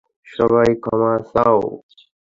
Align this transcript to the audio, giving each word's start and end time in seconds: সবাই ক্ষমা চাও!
সবাই 0.31 0.69
ক্ষমা 0.83 1.13
চাও! 1.29 1.59